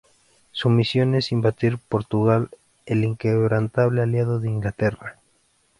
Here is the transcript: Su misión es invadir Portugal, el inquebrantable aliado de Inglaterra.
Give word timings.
Su 0.51 0.71
misión 0.71 1.13
es 1.13 1.31
invadir 1.31 1.77
Portugal, 1.77 2.49
el 2.87 3.03
inquebrantable 3.03 4.01
aliado 4.01 4.39
de 4.39 4.49
Inglaterra. 4.49 5.17